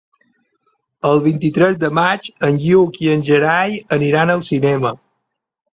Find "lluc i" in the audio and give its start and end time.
2.67-3.13